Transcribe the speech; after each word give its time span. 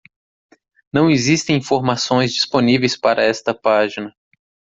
Não 0.91 1.11
existem 1.11 1.55
informações 1.57 2.33
disponíveis 2.33 2.97
para 2.97 3.21
esta 3.23 3.53
página. 3.53 4.11